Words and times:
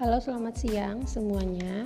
Halo, 0.00 0.16
selamat 0.16 0.56
siang 0.56 1.04
semuanya. 1.04 1.84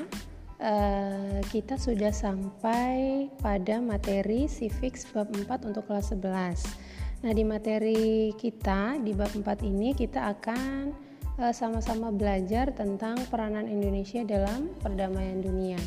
Uh, 0.63 1.43
kita 1.51 1.75
sudah 1.75 2.15
sampai 2.15 3.27
pada 3.43 3.83
materi 3.83 4.47
civics 4.47 5.03
bab 5.11 5.35
4 5.35 5.67
untuk 5.67 5.83
kelas 5.91 6.15
11. 6.15 7.27
Nah, 7.27 7.35
di 7.35 7.43
materi 7.43 8.31
kita 8.39 9.03
di 9.03 9.19
bab 9.19 9.35
4 9.35 9.67
ini 9.67 9.99
kita 9.99 10.31
akan 10.31 10.95
uh, 11.43 11.51
sama-sama 11.51 12.15
belajar 12.15 12.71
tentang 12.71 13.19
peranan 13.35 13.67
Indonesia 13.67 14.23
dalam 14.23 14.71
perdamaian 14.79 15.43
dunia. 15.43 15.83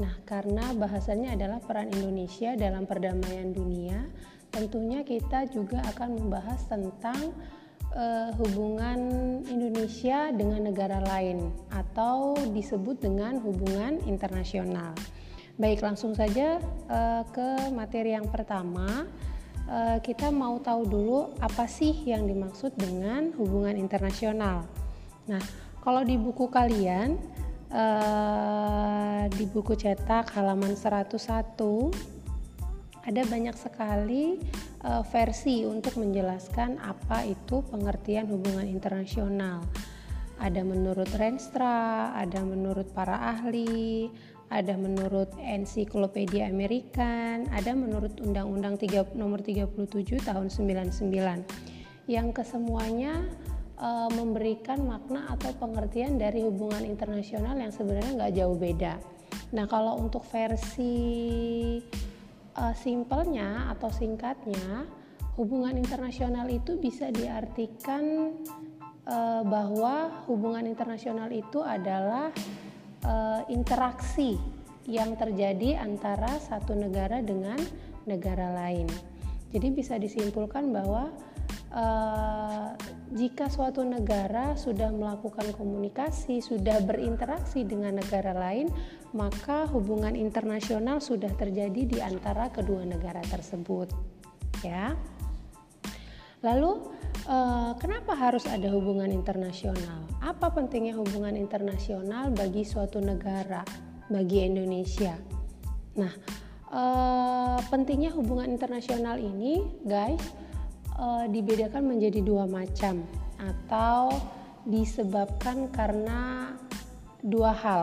Nah, 0.00 0.16
karena 0.24 0.72
bahasannya 0.72 1.36
adalah 1.36 1.60
peran 1.60 1.92
Indonesia 1.92 2.56
dalam 2.56 2.88
perdamaian 2.88 3.52
dunia, 3.52 4.08
tentunya 4.56 5.04
kita 5.04 5.44
juga 5.52 5.84
akan 5.84 6.16
membahas 6.16 6.64
tentang 6.64 7.36
uh, 7.94 8.30
hubungan 8.36 8.98
Indonesia 9.48 10.32
dengan 10.34 10.68
negara 10.68 11.00
lain 11.04 11.52
atau 11.72 12.36
disebut 12.52 13.00
dengan 13.00 13.40
hubungan 13.40 14.02
internasional. 14.04 14.92
Baik, 15.58 15.82
langsung 15.82 16.14
saja 16.14 16.62
uh, 16.86 17.22
ke 17.30 17.70
materi 17.74 18.14
yang 18.14 18.30
pertama. 18.30 19.06
Uh, 19.68 20.00
kita 20.00 20.32
mau 20.32 20.56
tahu 20.64 20.88
dulu 20.88 21.18
apa 21.44 21.68
sih 21.68 21.92
yang 22.08 22.24
dimaksud 22.24 22.72
dengan 22.78 23.36
hubungan 23.36 23.76
internasional. 23.76 24.64
Nah, 25.28 25.42
kalau 25.84 26.08
di 26.08 26.16
buku 26.16 26.48
kalian 26.48 27.20
uh, 27.72 29.28
di 29.28 29.44
buku 29.44 29.76
cetak 29.76 30.32
halaman 30.32 30.72
101 30.72 31.20
ada 33.08 33.22
banyak 33.24 33.56
sekali 33.56 34.36
uh, 34.84 35.04
versi 35.06 35.66
untuk 35.66 35.98
menjelaskan 35.98 36.78
apa 36.78 37.24
itu 37.26 37.64
pengertian 37.66 38.30
hubungan 38.30 38.66
internasional. 38.66 39.64
Ada 40.38 40.62
menurut 40.62 41.10
Renstra, 41.18 42.14
ada 42.14 42.46
menurut 42.46 42.86
para 42.94 43.34
ahli, 43.34 44.06
ada 44.48 44.78
menurut 44.78 45.28
Ensiklopedia 45.42 46.46
Amerikan, 46.46 47.50
ada 47.50 47.74
menurut 47.74 48.16
Undang-Undang 48.22 48.78
nomor 49.18 49.42
37 49.42 49.74
tahun 50.22 50.46
99 50.48 52.08
yang 52.08 52.32
kesemuanya 52.32 53.28
uh, 53.76 54.08
memberikan 54.08 54.80
makna 54.88 55.28
atau 55.36 55.52
pengertian 55.60 56.16
dari 56.16 56.40
hubungan 56.40 56.86
internasional 56.88 57.52
yang 57.60 57.74
sebenarnya 57.74 58.12
nggak 58.16 58.34
jauh 58.38 58.56
beda. 58.56 58.96
Nah 59.52 59.68
kalau 59.68 60.00
untuk 60.00 60.24
versi 60.28 60.96
uh, 62.58 62.74
simpelnya 62.74 63.70
atau 63.70 63.88
singkatnya 63.88 64.84
hubungan 65.38 65.78
internasional 65.78 66.50
itu 66.50 66.74
bisa 66.76 67.14
diartikan 67.14 68.34
uh, 69.06 69.42
bahwa 69.46 70.26
hubungan 70.26 70.66
internasional 70.66 71.30
itu 71.30 71.62
adalah 71.62 72.34
uh, 73.06 73.46
interaksi 73.46 74.34
yang 74.90 75.14
terjadi 75.14 75.78
antara 75.78 76.40
satu 76.42 76.74
negara 76.74 77.22
dengan 77.22 77.60
negara 78.08 78.50
lain. 78.50 78.88
Jadi 79.54 79.68
bisa 79.72 79.96
disimpulkan 79.96 80.72
bahwa 80.74 81.12
uh, 81.72 82.72
jika 83.12 83.48
suatu 83.48 83.84
negara 83.84 84.52
sudah 84.56 84.92
melakukan 84.92 85.52
komunikasi, 85.56 86.44
sudah 86.44 86.80
berinteraksi 86.84 87.64
dengan 87.64 88.00
negara 88.00 88.36
lain, 88.36 88.68
maka 89.16 89.64
hubungan 89.72 90.12
internasional 90.12 91.00
sudah 91.00 91.32
terjadi 91.36 91.82
di 91.88 91.98
antara 92.04 92.52
kedua 92.52 92.84
negara 92.84 93.24
tersebut. 93.24 93.88
Ya. 94.60 94.92
Lalu, 96.44 96.94
uh, 97.26 97.74
kenapa 97.82 98.14
harus 98.14 98.46
ada 98.46 98.70
hubungan 98.70 99.10
internasional? 99.10 100.06
Apa 100.22 100.54
pentingnya 100.54 100.94
hubungan 100.94 101.34
internasional 101.34 102.30
bagi 102.30 102.62
suatu 102.62 103.02
negara, 103.02 103.66
bagi 104.06 104.46
Indonesia? 104.46 105.18
Nah, 105.98 106.14
uh, 106.70 107.58
pentingnya 107.66 108.14
hubungan 108.14 108.46
internasional 108.46 109.18
ini, 109.18 109.66
guys 109.82 110.47
uh, 110.98 111.24
dibedakan 111.30 111.86
menjadi 111.96 112.20
dua 112.20 112.44
macam 112.44 113.06
atau 113.38 114.12
disebabkan 114.66 115.70
karena 115.70 116.52
dua 117.22 117.54
hal. 117.54 117.82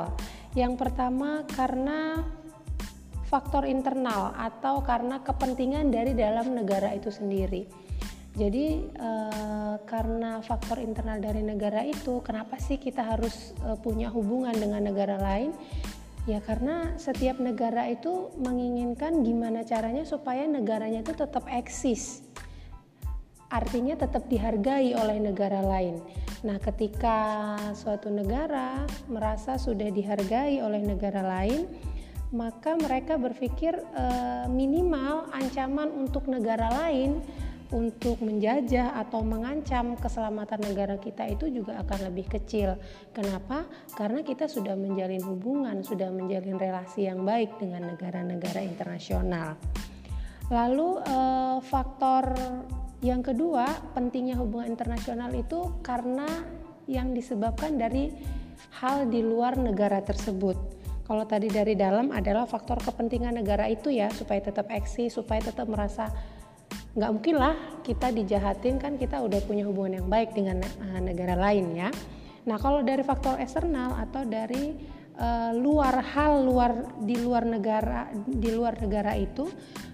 Yang 0.53 0.79
pertama 0.79 1.43
karena 1.55 2.23
faktor 3.25 3.65
internal 3.65 4.31
atau 4.37 4.79
karena 4.85 5.19
kepentingan 5.23 5.89
dari 5.89 6.13
dalam 6.13 6.53
negara 6.53 6.93
itu 6.93 7.09
sendiri. 7.09 7.65
Jadi 8.35 8.83
uh, 8.99 9.79
karena 9.87 10.43
faktor 10.43 10.83
internal 10.83 11.23
dari 11.23 11.39
negara 11.39 11.87
itu, 11.87 12.19
kenapa 12.19 12.59
sih 12.59 12.75
kita 12.75 12.99
harus 13.15 13.55
uh, 13.63 13.79
punya 13.79 14.11
hubungan 14.11 14.51
dengan 14.51 14.83
negara 14.91 15.15
lain? 15.15 15.55
Ya 16.27 16.43
karena 16.43 16.99
setiap 16.99 17.39
negara 17.39 17.87
itu 17.87 18.33
menginginkan 18.35 19.23
gimana 19.23 19.63
caranya 19.63 20.03
supaya 20.03 20.43
negaranya 20.49 21.05
itu 21.05 21.13
tetap 21.15 21.47
eksis 21.47 22.24
artinya 23.55 23.95
tetap 23.95 24.27
dihargai 24.27 24.91
oleh 24.91 25.17
negara 25.23 25.63
lain. 25.63 26.03
Nah, 26.43 26.59
ketika 26.59 27.55
suatu 27.71 28.11
negara 28.11 28.83
merasa 29.07 29.55
sudah 29.55 29.88
dihargai 29.88 30.59
oleh 30.59 30.83
negara 30.83 31.23
lain, 31.23 31.63
maka 32.35 32.75
mereka 32.75 33.16
berpikir 33.16 33.79
e, 33.79 34.05
minimal 34.51 35.31
ancaman 35.31 35.88
untuk 35.95 36.27
negara 36.27 36.67
lain 36.83 37.23
untuk 37.73 38.21
menjajah 38.21 38.93
atau 39.01 39.25
mengancam 39.25 39.97
keselamatan 39.97 40.61
negara 40.61 41.01
kita 41.01 41.25
itu 41.25 41.49
juga 41.49 41.81
akan 41.81 42.11
lebih 42.11 42.29
kecil. 42.29 42.77
Kenapa? 43.09 43.66
Karena 43.97 44.22
kita 44.22 44.45
sudah 44.45 44.77
menjalin 44.77 45.23
hubungan, 45.25 45.81
sudah 45.81 46.13
menjalin 46.13 46.61
relasi 46.61 47.09
yang 47.09 47.25
baik 47.25 47.57
dengan 47.57 47.89
negara-negara 47.89 48.61
internasional. 48.61 49.57
Lalu 50.53 51.01
eh, 51.09 51.57
faktor 51.66 52.37
yang 53.05 53.21
kedua, 53.21 53.69
pentingnya 53.93 54.41
hubungan 54.41 54.73
internasional 54.73 55.29
itu 55.38 55.77
karena 55.85 56.25
yang 56.89 57.13
disebabkan 57.13 57.77
dari 57.77 58.09
hal 58.81 59.05
di 59.09 59.21
luar 59.21 59.57
negara 59.61 60.01
tersebut. 60.01 60.57
Kalau 61.05 61.21
tadi 61.29 61.53
dari 61.53 61.77
dalam 61.77 62.09
adalah 62.09 62.49
faktor 62.49 62.81
kepentingan 62.81 63.38
negara 63.38 63.69
itu 63.69 63.93
ya 63.93 64.09
supaya 64.09 64.41
tetap 64.41 64.73
eksis, 64.73 65.13
supaya 65.13 65.38
tetap 65.38 65.69
merasa 65.69 66.09
nggak 66.95 67.11
mungkin 67.11 67.35
lah 67.35 67.55
kita 67.83 68.09
dijahatin 68.09 68.79
kan 68.79 68.95
kita 68.95 69.19
udah 69.19 69.43
punya 69.43 69.67
hubungan 69.67 70.01
yang 70.01 70.07
baik 70.07 70.33
dengan 70.33 70.63
uh, 70.63 71.01
negara 71.03 71.37
lain 71.37 71.77
ya. 71.77 71.89
Nah 72.49 72.57
kalau 72.57 72.81
dari 72.81 73.05
faktor 73.05 73.37
eksternal 73.37 73.93
atau 74.01 74.25
dari 74.25 74.73
uh, 75.19 75.51
luar 75.53 76.01
hal 76.01 76.41
luar 76.41 76.95
di 77.03 77.19
luar 77.19 77.43
negara 77.43 78.09
di 78.16 78.49
luar 78.49 78.79
negara 78.79 79.13
itu 79.13 79.45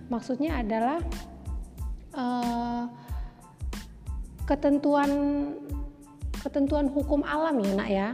maksudnya 0.07 0.61
adalah 0.61 1.01
uh, 2.15 2.85
ketentuan 4.51 5.11
ketentuan 6.43 6.91
hukum 6.91 7.23
alam 7.23 7.63
ya 7.63 7.71
nak 7.71 7.89
ya. 7.89 8.09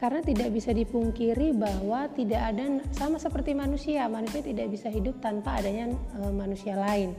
Karena 0.00 0.18
tidak 0.18 0.50
bisa 0.50 0.74
dipungkiri 0.74 1.54
bahwa 1.54 2.10
tidak 2.10 2.42
ada 2.42 2.82
sama 2.90 3.22
seperti 3.22 3.54
manusia 3.54 4.10
manusia 4.10 4.42
tidak 4.42 4.72
bisa 4.72 4.90
hidup 4.90 5.14
tanpa 5.22 5.62
adanya 5.62 5.94
e, 6.18 6.20
manusia 6.34 6.74
lain. 6.74 7.14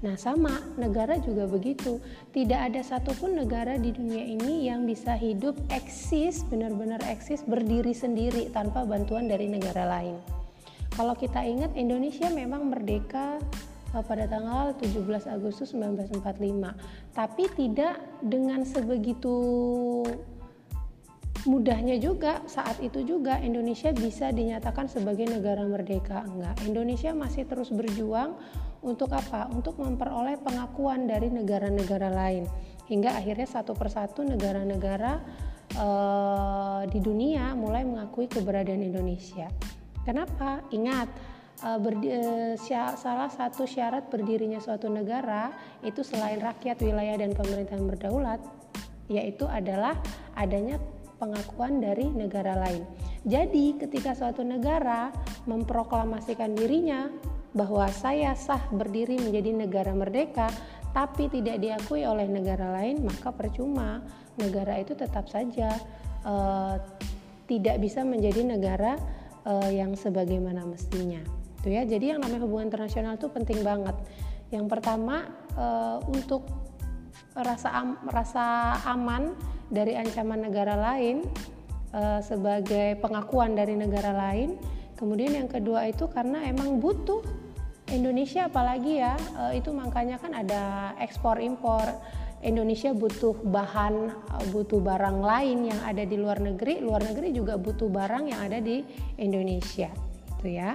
Nah 0.00 0.16
sama 0.16 0.64
negara 0.80 1.20
juga 1.20 1.44
begitu. 1.44 2.00
Tidak 2.32 2.56
ada 2.56 2.80
satupun 2.80 3.36
negara 3.36 3.76
di 3.76 3.92
dunia 3.92 4.24
ini 4.24 4.64
yang 4.64 4.88
bisa 4.88 5.12
hidup 5.12 5.60
eksis 5.68 6.48
benar-benar 6.48 7.04
eksis 7.04 7.44
berdiri 7.44 7.92
sendiri 7.92 8.48
tanpa 8.48 8.88
bantuan 8.88 9.28
dari 9.28 9.52
negara 9.52 9.84
lain. 9.84 10.16
Kalau 10.96 11.12
kita 11.12 11.44
ingat 11.44 11.76
Indonesia 11.76 12.32
memang 12.32 12.68
merdeka 12.72 13.44
pada 14.00 14.24
tanggal 14.24 14.72
17 14.80 15.04
Agustus 15.28 15.76
1945 15.76 16.24
tapi 17.12 17.44
tidak 17.52 18.00
dengan 18.24 18.64
sebegitu 18.64 19.36
mudahnya 21.42 21.98
juga 21.98 22.42
saat 22.46 22.78
itu 22.78 23.02
juga 23.02 23.38
Indonesia 23.42 23.90
bisa 23.90 24.30
dinyatakan 24.30 24.86
sebagai 24.86 25.26
negara 25.26 25.66
merdeka. 25.66 26.22
Enggak 26.22 26.54
Indonesia 26.62 27.10
masih 27.12 27.44
terus 27.50 27.74
berjuang 27.74 28.38
untuk 28.82 29.10
apa? 29.14 29.50
Untuk 29.50 29.78
memperoleh 29.78 30.38
pengakuan 30.42 31.06
dari 31.10 31.30
negara-negara 31.30 32.10
lain. 32.10 32.46
Hingga 32.86 33.14
akhirnya 33.18 33.46
satu 33.46 33.74
persatu 33.74 34.22
negara-negara 34.26 35.22
uh, 35.78 36.82
di 36.86 36.98
dunia 36.98 37.54
mulai 37.58 37.86
mengakui 37.86 38.30
keberadaan 38.30 38.82
Indonesia. 38.82 39.50
Kenapa? 40.02 40.66
Ingat 40.74 41.08
berdi, 41.78 42.10
uh, 42.10 42.54
salah 42.98 43.30
satu 43.30 43.64
syarat 43.64 44.10
berdirinya 44.10 44.58
suatu 44.58 44.90
negara 44.90 45.54
itu 45.86 46.02
selain 46.02 46.42
rakyat, 46.42 46.82
wilayah 46.82 47.16
dan 47.18 47.32
pemerintahan 47.32 47.86
berdaulat 47.86 48.42
yaitu 49.10 49.44
adalah 49.46 49.98
adanya 50.38 50.80
pengakuan 51.22 51.78
dari 51.78 52.10
negara 52.10 52.58
lain. 52.58 52.82
Jadi, 53.22 53.78
ketika 53.78 54.18
suatu 54.18 54.42
negara 54.42 55.14
memproklamasikan 55.46 56.58
dirinya 56.58 57.06
bahwa 57.54 57.86
saya 57.94 58.34
sah 58.34 58.58
berdiri 58.74 59.22
menjadi 59.22 59.54
negara 59.54 59.94
merdeka, 59.94 60.50
tapi 60.90 61.30
tidak 61.30 61.62
diakui 61.62 62.02
oleh 62.02 62.26
negara 62.26 62.74
lain, 62.74 63.06
maka 63.06 63.30
percuma 63.30 64.02
negara 64.34 64.82
itu 64.82 64.98
tetap 64.98 65.30
saja 65.30 65.70
uh, 66.26 66.76
tidak 67.46 67.78
bisa 67.78 68.02
menjadi 68.02 68.42
negara 68.42 68.98
uh, 69.46 69.70
yang 69.70 69.94
sebagaimana 69.94 70.66
mestinya. 70.66 71.41
Tuh 71.62 71.70
ya. 71.70 71.82
Jadi 71.86 72.12
yang 72.12 72.20
namanya 72.20 72.42
hubungan 72.44 72.68
internasional 72.68 73.16
itu 73.16 73.30
penting 73.30 73.62
banget. 73.62 73.94
Yang 74.50 74.66
pertama 74.68 75.30
uh, 75.56 76.02
untuk 76.10 76.44
rasa 77.32 77.72
am, 77.72 77.96
rasa 78.12 78.76
aman 78.84 79.32
dari 79.72 79.96
ancaman 79.96 80.44
negara 80.44 80.76
lain 80.76 81.24
uh, 81.96 82.20
sebagai 82.20 83.00
pengakuan 83.00 83.56
dari 83.56 83.78
negara 83.78 84.12
lain. 84.12 84.60
Kemudian 84.98 85.34
yang 85.34 85.48
kedua 85.48 85.88
itu 85.88 86.06
karena 86.12 86.44
emang 86.46 86.78
butuh 86.78 87.24
Indonesia 87.90 88.48
apalagi 88.48 89.02
ya 89.02 89.14
uh, 89.36 89.52
itu 89.52 89.68
makanya 89.70 90.16
kan 90.16 90.32
ada 90.32 90.94
ekspor 91.02 91.42
impor 91.42 91.84
Indonesia 92.42 92.90
butuh 92.90 93.38
bahan 93.38 94.10
butuh 94.50 94.82
barang 94.82 95.22
lain 95.22 95.70
yang 95.70 95.80
ada 95.86 96.02
di 96.02 96.18
luar 96.18 96.42
negeri 96.42 96.82
luar 96.82 97.04
negeri 97.06 97.30
juga 97.30 97.54
butuh 97.60 97.86
barang 97.86 98.32
yang 98.32 98.40
ada 98.42 98.58
di 98.58 98.82
Indonesia 99.20 99.92
itu 100.40 100.48
ya 100.58 100.74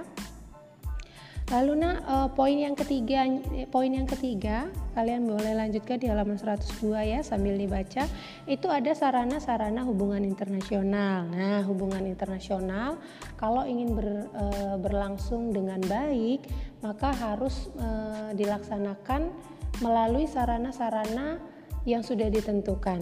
Lalu 1.48 1.80
nah 1.80 2.28
poin 2.36 2.60
yang 2.60 2.76
ketiga 2.76 3.24
poin 3.72 3.88
yang 3.88 4.04
ketiga 4.04 4.68
kalian 5.00 5.32
boleh 5.32 5.56
lanjutkan 5.56 5.96
di 5.96 6.12
halaman 6.12 6.36
102 6.36 6.92
ya 7.08 7.24
sambil 7.24 7.56
dibaca 7.56 8.04
itu 8.44 8.68
ada 8.68 8.92
sarana-sarana 8.92 9.88
hubungan 9.88 10.28
internasional. 10.28 11.24
Nah, 11.32 11.64
hubungan 11.64 12.04
internasional 12.04 13.00
kalau 13.40 13.64
ingin 13.64 13.96
ber, 13.96 14.28
uh, 14.36 14.76
berlangsung 14.76 15.56
dengan 15.56 15.80
baik 15.88 16.52
maka 16.84 17.16
harus 17.16 17.72
uh, 17.80 18.36
dilaksanakan 18.36 19.32
melalui 19.80 20.28
sarana-sarana 20.28 21.40
yang 21.88 22.04
sudah 22.04 22.28
ditentukan. 22.28 23.00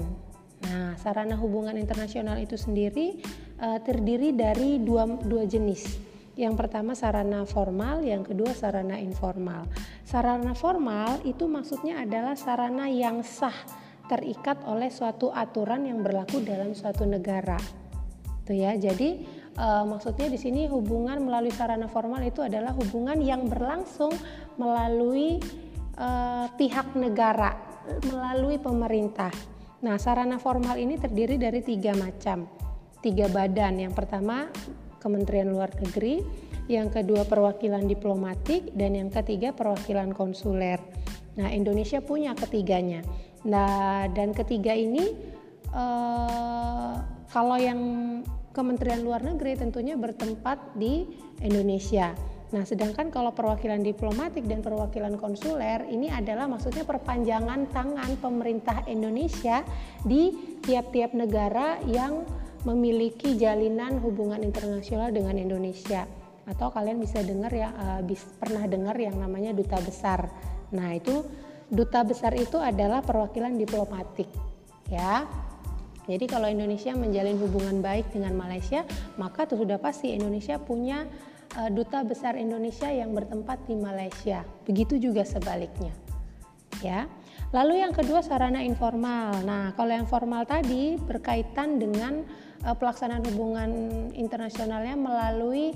Nah, 0.70 0.94
sarana 1.02 1.34
hubungan 1.34 1.74
internasional 1.82 2.38
itu 2.38 2.62
sendiri 2.62 3.18
terdiri 3.56 4.36
dari 4.36 4.84
dua, 4.84 5.08
dua 5.08 5.48
jenis 5.48 6.05
yang 6.36 6.60
pertama 6.60 6.92
sarana 6.92 7.48
formal, 7.48 8.04
yang 8.04 8.28
kedua 8.28 8.52
sarana 8.52 9.00
informal. 9.00 9.72
Sarana 10.04 10.52
formal 10.52 11.24
itu 11.24 11.48
maksudnya 11.48 12.04
adalah 12.04 12.36
sarana 12.36 12.92
yang 12.92 13.24
sah 13.24 13.56
terikat 14.12 14.60
oleh 14.68 14.92
suatu 14.92 15.32
aturan 15.32 15.88
yang 15.88 16.04
berlaku 16.04 16.44
dalam 16.44 16.76
suatu 16.76 17.08
negara. 17.08 17.58
Tuh 18.46 18.54
ya. 18.54 18.76
Jadi 18.76 19.24
e, 19.56 19.68
maksudnya 19.88 20.28
di 20.28 20.38
sini 20.38 20.68
hubungan 20.68 21.24
melalui 21.24 21.56
sarana 21.56 21.88
formal 21.88 22.22
itu 22.22 22.44
adalah 22.44 22.76
hubungan 22.76 23.18
yang 23.24 23.48
berlangsung 23.48 24.12
melalui 24.60 25.40
e, 25.96 26.10
pihak 26.54 26.94
negara, 27.00 27.56
melalui 28.12 28.60
pemerintah. 28.60 29.32
Nah, 29.88 29.96
sarana 29.96 30.36
formal 30.36 30.76
ini 30.78 31.00
terdiri 31.00 31.40
dari 31.40 31.64
tiga 31.64 31.96
macam, 31.96 32.44
tiga 33.00 33.32
badan. 33.32 33.88
Yang 33.88 33.94
pertama 33.98 34.52
Kementerian 35.06 35.54
Luar 35.54 35.70
Negeri, 35.78 36.26
yang 36.66 36.90
kedua 36.90 37.30
perwakilan 37.30 37.86
diplomatik, 37.86 38.74
dan 38.74 38.98
yang 38.98 39.14
ketiga 39.14 39.54
perwakilan 39.54 40.18
konsuler. 40.18 40.82
Nah, 41.38 41.54
Indonesia 41.54 42.02
punya 42.02 42.34
ketiganya. 42.34 43.06
Nah, 43.46 44.10
dan 44.10 44.34
ketiga 44.34 44.74
ini 44.74 45.14
eh, 45.70 46.94
kalau 47.30 47.58
yang 47.62 47.80
Kementerian 48.50 49.06
Luar 49.06 49.22
Negeri 49.22 49.60
tentunya 49.60 49.94
bertempat 50.00 50.80
di 50.80 51.06
Indonesia. 51.44 52.16
Nah, 52.56 52.64
sedangkan 52.64 53.12
kalau 53.12 53.36
perwakilan 53.36 53.84
diplomatik 53.84 54.48
dan 54.48 54.64
perwakilan 54.64 55.20
konsuler 55.20 55.84
ini 55.92 56.08
adalah 56.08 56.48
maksudnya 56.48 56.88
perpanjangan 56.88 57.68
tangan 57.76 58.16
pemerintah 58.24 58.80
Indonesia 58.88 59.60
di 60.08 60.56
tiap-tiap 60.64 61.12
negara 61.12 61.84
yang 61.84 62.24
memiliki 62.66 63.38
jalinan 63.38 64.02
hubungan 64.02 64.42
internasional 64.42 65.14
dengan 65.14 65.38
Indonesia 65.38 66.10
atau 66.46 66.70
kalian 66.70 67.02
bisa 67.02 67.22
dengar 67.26 67.50
ya 67.50 67.70
bis, 68.06 68.22
pernah 68.38 68.66
dengar 68.66 68.98
yang 68.98 69.18
namanya 69.18 69.54
duta 69.54 69.78
besar. 69.82 70.30
Nah, 70.74 70.94
itu 70.94 71.26
duta 71.70 72.06
besar 72.06 72.38
itu 72.38 72.58
adalah 72.62 73.02
perwakilan 73.02 73.58
diplomatik 73.58 74.30
ya. 74.90 75.26
Jadi 76.06 76.26
kalau 76.30 76.46
Indonesia 76.46 76.94
menjalin 76.94 77.38
hubungan 77.42 77.82
baik 77.82 78.14
dengan 78.14 78.38
Malaysia, 78.38 78.86
maka 79.18 79.50
itu 79.50 79.58
sudah 79.58 79.82
pasti 79.82 80.14
Indonesia 80.14 80.62
punya 80.62 81.10
uh, 81.58 81.70
duta 81.74 82.06
besar 82.06 82.38
Indonesia 82.38 82.94
yang 82.94 83.10
bertempat 83.18 83.66
di 83.66 83.74
Malaysia. 83.74 84.46
Begitu 84.70 85.02
juga 85.02 85.26
sebaliknya. 85.26 85.90
Ya. 86.86 87.10
Lalu 87.50 87.82
yang 87.82 87.94
kedua 87.96 88.22
sarana 88.22 88.62
informal. 88.62 89.42
Nah, 89.42 89.74
kalau 89.74 89.98
yang 89.98 90.06
formal 90.06 90.46
tadi 90.46 91.02
berkaitan 91.02 91.82
dengan 91.82 92.22
uh, 92.64 92.76
pelaksanaan 92.78 93.26
hubungan 93.34 93.72
internasionalnya 94.16 94.96
melalui 94.96 95.76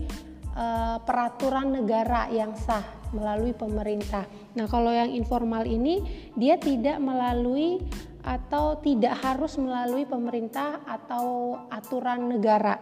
uh, 0.56 1.02
peraturan 1.04 1.82
negara 1.82 2.32
yang 2.32 2.56
sah 2.56 2.84
melalui 3.12 3.58
pemerintah. 3.58 4.30
Nah, 4.54 4.70
kalau 4.70 4.94
yang 4.94 5.10
informal 5.10 5.66
ini 5.66 6.30
dia 6.38 6.56
tidak 6.62 7.02
melalui 7.02 7.82
atau 8.22 8.78
tidak 8.84 9.18
harus 9.24 9.58
melalui 9.58 10.06
pemerintah 10.06 10.84
atau 10.86 11.58
aturan 11.74 12.30
negara. 12.30 12.78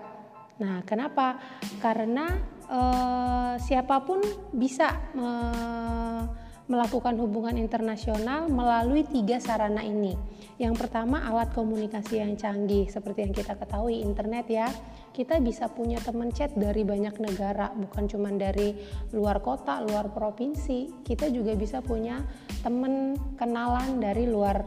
Nah, 0.58 0.82
kenapa? 0.84 1.38
Karena 1.78 2.34
uh, 2.68 3.54
siapa 3.62 4.02
pun 4.04 4.20
bisa 4.52 4.90
uh, 5.14 6.47
melakukan 6.68 7.16
hubungan 7.16 7.56
internasional 7.56 8.52
melalui 8.52 9.08
tiga 9.08 9.40
sarana 9.40 9.84
ini. 9.84 10.20
Yang 10.60 10.84
pertama 10.84 11.24
alat 11.24 11.56
komunikasi 11.56 12.20
yang 12.20 12.36
canggih 12.36 12.92
seperti 12.92 13.24
yang 13.24 13.34
kita 13.34 13.56
ketahui 13.56 14.04
internet 14.04 14.46
ya. 14.52 14.68
Kita 15.16 15.40
bisa 15.42 15.72
punya 15.72 15.98
teman 16.04 16.30
chat 16.30 16.54
dari 16.54 16.84
banyak 16.84 17.18
negara, 17.18 17.74
bukan 17.74 18.06
cuma 18.06 18.30
dari 18.36 18.76
luar 19.16 19.42
kota, 19.42 19.82
luar 19.82 20.12
provinsi. 20.12 21.02
Kita 21.02 21.32
juga 21.32 21.56
bisa 21.58 21.82
punya 21.82 22.22
teman 22.62 23.18
kenalan 23.40 23.98
dari 24.04 24.28
luar 24.30 24.62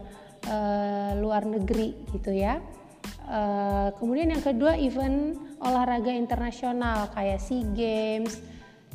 uh, 0.48 1.12
luar 1.20 1.44
negeri 1.44 1.94
gitu 2.16 2.32
ya. 2.32 2.58
Uh, 3.30 3.94
kemudian 4.02 4.34
yang 4.34 4.42
kedua 4.42 4.74
event 4.74 5.38
olahraga 5.62 6.10
internasional 6.10 7.06
kayak 7.14 7.38
SEA 7.38 7.62
Games, 7.76 8.42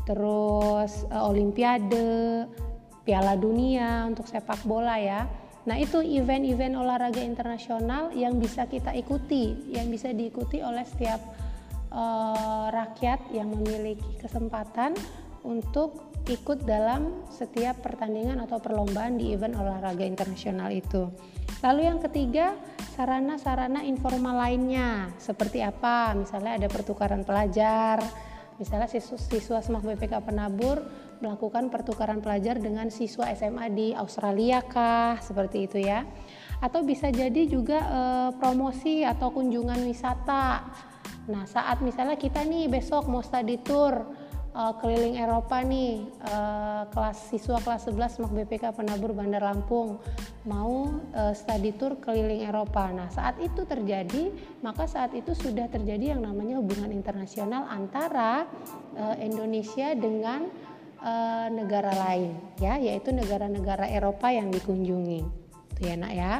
terus 0.04 1.08
uh, 1.08 1.30
Olimpiade, 1.30 2.44
Piala 3.06 3.38
Dunia 3.38 4.10
untuk 4.10 4.26
sepak 4.26 4.66
bola 4.66 4.98
ya. 4.98 5.30
Nah, 5.66 5.78
itu 5.82 6.02
event-event 6.02 6.78
olahraga 6.78 7.22
internasional 7.22 8.14
yang 8.14 8.38
bisa 8.38 8.70
kita 8.70 8.94
ikuti, 8.94 9.74
yang 9.74 9.90
bisa 9.90 10.14
diikuti 10.14 10.62
oleh 10.62 10.86
setiap 10.86 11.22
uh, 11.90 12.70
rakyat 12.70 13.34
yang 13.34 13.50
memiliki 13.50 14.22
kesempatan 14.22 14.94
untuk 15.46 16.14
ikut 16.26 16.66
dalam 16.66 17.26
setiap 17.30 17.86
pertandingan 17.86 18.42
atau 18.42 18.58
perlombaan 18.58 19.18
di 19.22 19.34
event 19.34 19.58
olahraga 19.58 20.06
internasional 20.06 20.74
itu. 20.74 21.10
Lalu 21.62 21.82
yang 21.86 22.02
ketiga, 22.02 22.58
sarana-sarana 22.98 23.86
informal 23.86 24.38
lainnya 24.38 25.14
seperti 25.22 25.62
apa? 25.62 26.14
Misalnya 26.18 26.58
ada 26.62 26.70
pertukaran 26.70 27.22
pelajar, 27.22 28.02
misalnya 28.58 28.90
siswa, 28.90 29.18
siswa 29.18 29.58
SMAK 29.62 29.94
BPK 29.94 30.14
Penabur 30.26 30.82
melakukan 31.20 31.72
pertukaran 31.72 32.20
pelajar 32.20 32.60
dengan 32.60 32.92
siswa 32.92 33.30
SMA 33.36 33.72
di 33.72 33.88
Australia 33.96 34.64
kah? 34.64 35.20
Seperti 35.20 35.68
itu 35.68 35.80
ya. 35.84 36.04
Atau 36.64 36.88
bisa 36.88 37.12
jadi 37.12 37.46
juga 37.48 37.80
e, 37.84 38.02
promosi 38.40 39.04
atau 39.04 39.32
kunjungan 39.32 39.84
wisata. 39.86 40.66
Nah 41.28 41.44
saat 41.50 41.82
misalnya 41.82 42.16
kita 42.16 42.46
nih 42.46 42.70
besok 42.70 43.10
mau 43.12 43.22
study 43.22 43.60
tour 43.60 44.08
e, 44.56 44.62
keliling 44.80 45.20
Eropa 45.20 45.60
nih 45.62 46.08
e, 46.08 46.38
kelas 46.90 47.18
siswa 47.34 47.60
kelas 47.60 47.92
11 47.92 48.24
MAK 48.24 48.32
BPK 48.32 48.64
Penabur 48.72 49.12
Bandar 49.12 49.44
Lampung 49.44 50.00
mau 50.48 50.88
e, 51.12 51.36
study 51.36 51.76
tour 51.76 52.00
keliling 52.00 52.48
Eropa. 52.48 52.88
Nah 52.94 53.12
saat 53.12 53.36
itu 53.44 53.68
terjadi 53.68 54.32
maka 54.64 54.88
saat 54.88 55.12
itu 55.12 55.36
sudah 55.36 55.68
terjadi 55.68 56.16
yang 56.16 56.24
namanya 56.24 56.62
hubungan 56.62 56.90
internasional 56.94 57.68
antara 57.68 58.48
e, 58.96 59.04
Indonesia 59.28 59.92
dengan 59.98 60.48
uh, 61.06 61.48
negara 61.54 61.94
lain 61.94 62.34
ya 62.58 62.82
yaitu 62.82 63.14
negara-negara 63.14 63.86
Eropa 63.88 64.34
yang 64.34 64.50
dikunjungi. 64.50 65.22
Itu 65.78 65.82
ya 65.86 65.96
nak 65.96 66.14
ya. 66.18 66.34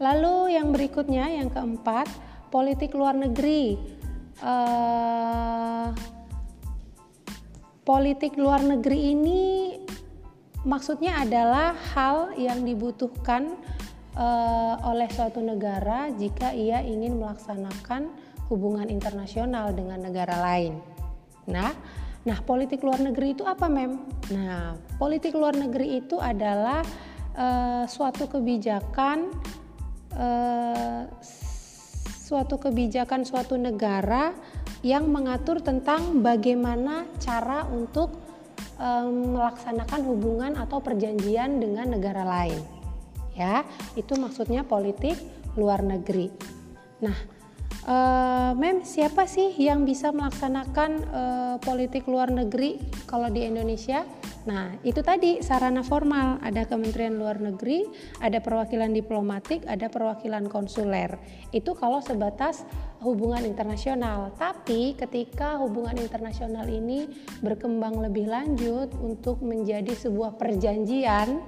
Lalu 0.00 0.56
yang 0.56 0.72
berikutnya 0.72 1.28
yang 1.36 1.52
keempat 1.52 2.08
politik 2.48 2.96
luar 2.96 3.12
negeri. 3.16 3.76
Uh, 4.36 5.96
politik 7.86 8.36
luar 8.36 8.60
negeri 8.60 9.16
ini 9.16 9.42
maksudnya 10.66 11.22
adalah 11.24 11.72
hal 11.72 12.36
yang 12.36 12.66
dibutuhkan 12.66 13.56
uh, 14.18 14.76
oleh 14.84 15.08
suatu 15.08 15.40
negara 15.40 16.12
jika 16.12 16.52
ia 16.52 16.84
ingin 16.84 17.16
melaksanakan 17.16 18.12
hubungan 18.52 18.92
internasional 18.92 19.72
dengan 19.72 20.04
negara 20.04 20.36
lain. 20.42 20.76
Nah, 21.48 21.72
Nah, 22.26 22.42
politik 22.42 22.82
luar 22.82 22.98
negeri 22.98 23.38
itu 23.38 23.46
apa, 23.46 23.70
Mem? 23.70 24.02
Nah, 24.34 24.74
politik 24.98 25.38
luar 25.38 25.54
negeri 25.54 26.02
itu 26.02 26.18
adalah 26.18 26.82
uh, 27.38 27.86
suatu 27.86 28.26
kebijakan 28.26 29.30
uh, 30.18 31.06
suatu 32.26 32.58
kebijakan 32.58 33.22
suatu 33.22 33.54
negara 33.54 34.34
yang 34.82 35.06
mengatur 35.06 35.62
tentang 35.62 36.18
bagaimana 36.26 37.06
cara 37.22 37.62
untuk 37.70 38.18
um, 38.82 39.38
melaksanakan 39.38 40.00
hubungan 40.02 40.52
atau 40.58 40.82
perjanjian 40.82 41.62
dengan 41.62 41.94
negara 41.94 42.26
lain. 42.26 42.58
Ya, 43.38 43.62
itu 43.94 44.18
maksudnya 44.18 44.66
politik 44.66 45.14
luar 45.54 45.84
negeri. 45.84 46.32
Nah, 47.04 47.14
uh, 47.86 48.52
Mem, 48.58 48.82
siapa 48.82 49.24
sih 49.30 49.54
yang 49.56 49.86
bisa 49.86 50.10
melaksanakan 50.10 50.90
uh, 51.08 51.56
politik 51.62 52.04
luar 52.10 52.28
negeri 52.28 52.82
kalau 53.06 53.30
di 53.30 53.46
Indonesia? 53.46 54.04
Nah, 54.46 54.78
itu 54.86 55.02
tadi 55.02 55.42
sarana 55.42 55.82
formal, 55.82 56.38
ada 56.38 56.62
Kementerian 56.70 57.18
Luar 57.18 57.42
Negeri, 57.42 57.82
ada 58.22 58.38
perwakilan 58.38 58.94
diplomatik, 58.94 59.66
ada 59.66 59.90
perwakilan 59.90 60.46
konsuler. 60.46 61.18
Itu 61.50 61.74
kalau 61.74 61.98
sebatas 61.98 62.62
hubungan 63.02 63.42
internasional. 63.42 64.30
Tapi 64.38 64.94
ketika 64.94 65.58
hubungan 65.58 65.98
internasional 65.98 66.70
ini 66.70 67.10
berkembang 67.42 67.98
lebih 67.98 68.30
lanjut 68.30 68.94
untuk 69.02 69.42
menjadi 69.42 69.98
sebuah 69.98 70.38
perjanjian 70.38 71.42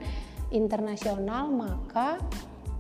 internasional, 0.51 1.55
maka 1.55 2.19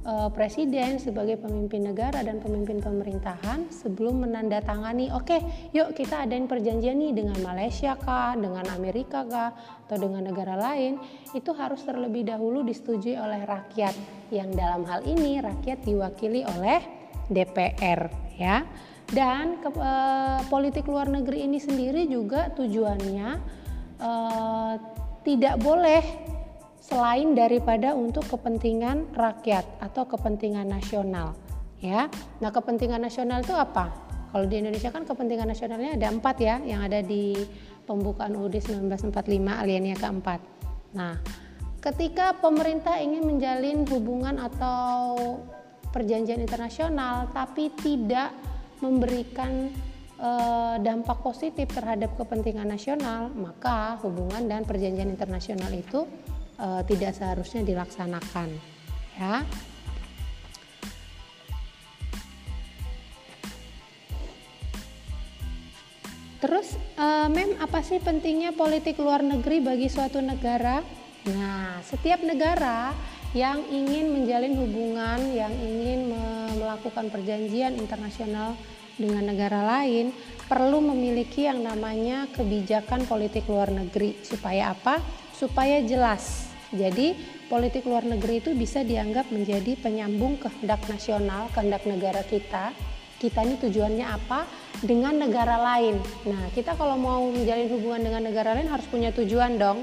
uh, 0.09 0.29
presiden 0.33 0.97
sebagai 0.97 1.37
pemimpin 1.37 1.85
negara 1.85 2.25
dan 2.25 2.41
pemimpin 2.41 2.81
pemerintahan 2.81 3.69
sebelum 3.69 4.25
menandatangani 4.25 5.13
oke 5.13 5.29
okay, 5.29 5.41
yuk 5.77 5.93
kita 5.93 6.25
adain 6.25 6.49
perjanjian 6.49 6.97
nih 6.97 7.13
dengan 7.13 7.37
Malaysia 7.45 7.93
kah 8.01 8.33
dengan 8.33 8.65
Amerika 8.73 9.29
kah 9.29 9.53
atau 9.85 9.97
dengan 10.01 10.25
negara 10.25 10.57
lain 10.57 10.97
itu 11.37 11.53
harus 11.53 11.85
terlebih 11.85 12.29
dahulu 12.29 12.65
disetujui 12.65 13.17
oleh 13.17 13.45
rakyat. 13.45 13.93
Yang 14.29 14.61
dalam 14.61 14.83
hal 14.85 15.01
ini 15.09 15.41
rakyat 15.41 15.81
diwakili 15.85 16.45
oleh 16.45 16.81
DPR 17.33 18.09
ya. 18.37 18.65
Dan 19.09 19.65
ke, 19.65 19.73
uh, 19.73 20.45
politik 20.53 20.85
luar 20.85 21.09
negeri 21.09 21.49
ini 21.49 21.57
sendiri 21.57 22.05
juga 22.05 22.53
tujuannya 22.53 23.29
uh, 24.05 24.77
tidak 25.25 25.57
boleh 25.65 26.05
selain 26.79 27.35
daripada 27.37 27.93
untuk 27.93 28.25
kepentingan 28.31 29.13
rakyat 29.13 29.67
atau 29.83 30.09
kepentingan 30.09 30.67
nasional 30.71 31.37
ya. 31.83 32.11
Nah 32.43 32.51
kepentingan 32.51 33.03
nasional 33.03 33.43
itu 33.43 33.55
apa? 33.55 33.91
Kalau 34.29 34.45
di 34.45 34.61
Indonesia 34.61 34.93
kan 34.93 35.09
kepentingan 35.09 35.49
nasionalnya 35.49 35.97
ada 35.97 36.09
empat 36.13 36.37
ya 36.39 36.61
yang 36.61 36.85
ada 36.85 37.01
di 37.01 37.33
pembukaan 37.89 38.37
UUD 38.37 38.61
1945 38.61 39.15
alinea 39.49 39.97
keempat. 39.97 40.41
Nah 40.93 41.17
ketika 41.81 42.37
pemerintah 42.37 43.01
ingin 43.01 43.25
menjalin 43.25 43.89
hubungan 43.89 44.37
atau 44.37 45.17
perjanjian 45.89 46.45
internasional 46.45 47.33
tapi 47.33 47.73
tidak 47.81 48.37
memberikan 48.85 49.73
eh, 50.21 50.77
dampak 50.85 51.25
positif 51.25 51.67
terhadap 51.73 52.15
kepentingan 52.21 52.69
nasional, 52.69 53.33
maka 53.33 53.97
hubungan 54.05 54.45
dan 54.47 54.63
perjanjian 54.69 55.09
internasional 55.09 55.73
itu 55.73 56.05
e, 56.59 56.67
tidak 56.91 57.15
seharusnya 57.15 57.63
dilaksanakan 57.65 58.53
ya 59.17 59.47
Terus, 66.39 66.79
e, 66.95 67.07
mem 67.35 67.59
apa 67.59 67.83
sih 67.83 67.99
pentingnya 67.99 68.55
politik 68.55 68.95
luar 69.03 69.27
negeri 69.27 69.59
bagi 69.59 69.91
suatu 69.91 70.23
negara? 70.23 70.87
Nah, 71.35 71.83
setiap 71.83 72.23
negara 72.23 72.95
yang 73.35 73.59
ingin 73.69 74.15
menjalin 74.15 74.55
hubungan, 74.55 75.35
yang 75.35 75.51
ingin 75.51 76.15
melakukan 76.57 77.11
perjanjian 77.11 77.75
internasional 77.77 78.55
dengan 78.97 79.27
negara 79.29 79.67
lain, 79.67 80.15
perlu 80.49 80.81
memiliki 80.81 81.45
yang 81.45 81.63
namanya 81.63 82.27
kebijakan 82.33 83.05
politik 83.05 83.47
luar 83.47 83.69
negeri. 83.71 84.17
Supaya 84.25 84.73
apa? 84.75 84.99
Supaya 85.37 85.85
jelas 85.85 86.49
jadi 86.69 87.17
politik 87.49 87.89
luar 87.89 88.05
negeri 88.05 88.45
itu 88.45 88.53
bisa 88.53 88.85
dianggap 88.85 89.33
menjadi 89.33 89.73
penyambung 89.81 90.37
kehendak 90.37 90.85
nasional, 90.85 91.49
kehendak 91.57 91.89
negara 91.89 92.21
kita. 92.29 92.77
Kita 93.19 93.43
ini 93.43 93.59
tujuannya 93.59 94.05
apa 94.05 94.47
dengan 94.85 95.17
negara 95.17 95.59
lain. 95.59 95.99
Nah, 96.29 96.53
kita 96.55 96.77
kalau 96.79 96.95
mau 97.01 97.25
menjalin 97.33 97.67
hubungan 97.73 98.05
dengan 98.05 98.23
negara 98.31 98.55
lain 98.55 98.69
harus 98.71 98.87
punya 98.87 99.11
tujuan 99.17 99.59
dong. 99.59 99.83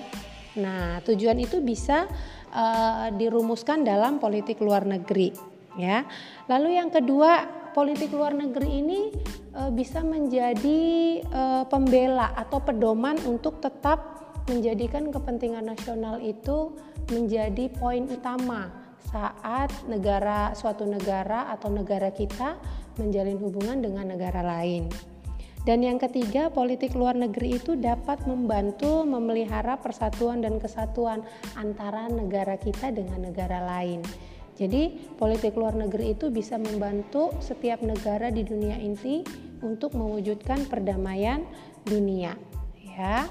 Nah, 0.55 1.03
tujuan 1.03 1.35
itu 1.41 1.59
bisa 1.59 2.07
uh, 2.53 3.11
dirumuskan 3.11 3.83
dalam 3.83 4.23
politik 4.23 4.63
luar 4.63 4.87
negeri, 4.87 5.35
ya. 5.75 6.07
Lalu 6.47 6.79
yang 6.79 6.87
kedua, 6.87 7.43
politik 7.75 8.15
luar 8.15 8.31
negeri 8.31 8.79
ini 8.79 9.11
uh, 9.51 9.67
bisa 9.67 9.99
menjadi 9.99 10.79
uh, 11.27 11.67
pembela 11.67 12.31
atau 12.39 12.63
pedoman 12.63 13.19
untuk 13.27 13.59
tetap 13.59 14.23
menjadikan 14.47 15.11
kepentingan 15.11 15.67
nasional 15.67 16.23
itu 16.23 16.71
menjadi 17.11 17.67
poin 17.75 18.07
utama 18.07 18.71
saat 19.11 19.69
negara 19.91 20.55
suatu 20.55 20.87
negara 20.87 21.51
atau 21.51 21.67
negara 21.67 22.15
kita 22.15 22.55
menjalin 22.95 23.35
hubungan 23.43 23.83
dengan 23.83 24.07
negara 24.07 24.39
lain. 24.39 24.87
Dan 25.65 25.81
yang 25.81 25.97
ketiga, 25.97 26.53
politik 26.53 26.93
luar 26.93 27.17
negeri 27.17 27.57
itu 27.57 27.73
dapat 27.73 28.21
membantu 28.29 29.01
memelihara 29.01 29.81
persatuan 29.81 30.45
dan 30.45 30.61
kesatuan 30.61 31.25
antara 31.57 32.05
negara 32.05 32.53
kita 32.53 32.93
dengan 32.93 33.25
negara 33.33 33.65
lain. 33.65 34.05
Jadi, 34.55 35.11
politik 35.19 35.59
luar 35.59 35.75
negeri 35.75 36.15
itu 36.15 36.31
bisa 36.31 36.55
membantu 36.55 37.35
setiap 37.43 37.83
negara 37.83 38.31
di 38.31 38.47
dunia 38.47 38.79
ini 38.79 39.19
untuk 39.59 39.99
mewujudkan 39.99 40.63
perdamaian 40.71 41.43
dunia, 41.83 42.39
ya. 42.79 43.27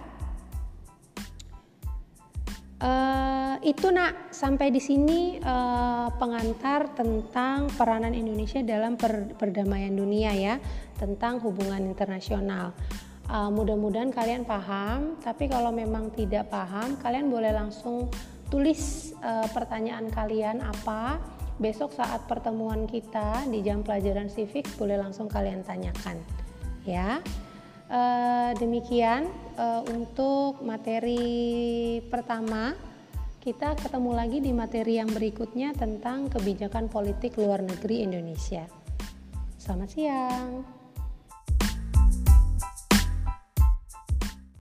Uh, 2.85 3.57
itu 3.65 3.89
nak 3.89 4.29
sampai 4.29 4.69
di 4.69 4.77
sini 4.77 5.41
uh, 5.41 6.13
pengantar 6.21 6.93
tentang 6.93 7.73
peranan 7.73 8.13
Indonesia 8.13 8.61
dalam 8.61 9.01
per, 9.01 9.33
perdamaian 9.41 9.95
dunia 9.95 10.37
ya 10.37 10.61
tentang 11.01 11.41
hubungan 11.41 11.81
internasional. 11.81 12.77
Uh, 13.25 13.49
mudah-mudahan 13.49 14.13
kalian 14.13 14.45
paham, 14.45 15.17
tapi 15.25 15.49
kalau 15.49 15.73
memang 15.73 16.13
tidak 16.13 16.53
paham, 16.53 17.01
kalian 17.01 17.33
boleh 17.33 17.57
langsung 17.57 18.13
tulis 18.55 19.11
uh, 19.19 19.51
pertanyaan 19.51 20.07
kalian 20.15 20.63
apa. 20.63 21.19
Besok 21.59 21.95
saat 21.95 22.27
pertemuan 22.27 22.87
kita 22.87 23.47
di 23.51 23.63
jam 23.63 23.83
pelajaran 23.83 24.31
civic 24.31 24.67
boleh 24.79 24.99
langsung 24.99 25.27
kalian 25.27 25.67
tanyakan 25.67 26.19
ya. 26.87 27.19
Uh, 27.91 28.55
demikian 28.59 29.27
uh, 29.59 29.83
untuk 29.91 30.63
materi 30.63 31.99
pertama. 32.07 32.75
Kita 33.45 33.77
ketemu 33.77 34.11
lagi 34.17 34.41
di 34.41 34.57
materi 34.57 34.97
yang 34.97 35.13
berikutnya 35.13 35.77
tentang 35.77 36.33
kebijakan 36.33 36.89
politik 36.89 37.37
luar 37.37 37.61
negeri 37.61 38.01
Indonesia. 38.01 38.65
Selamat 39.61 39.89
siang. 39.93 40.84